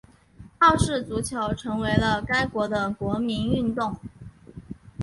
[0.57, 3.97] 澳式足球成为了该国的国民运动。